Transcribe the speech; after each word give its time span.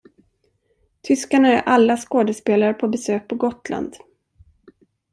Tyskarna 1.01 1.47
är 1.47 1.61
alla 1.61 1.97
skådespelare 1.97 2.73
på 2.73 2.87
besök 2.87 3.27
på 3.27 3.35
Gotland. 3.35 3.95